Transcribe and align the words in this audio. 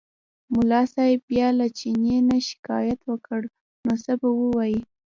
ملا 0.53 0.81
صاحب 0.93 1.19
بیا 1.29 1.47
له 1.59 1.67
چیني 1.77 2.17
نه 2.29 2.37
شکایت 2.49 2.99
وکړ 3.09 3.41
نو 3.85 3.93
څه 4.03 4.13
به 4.19 4.29
ووایي. 4.39 4.81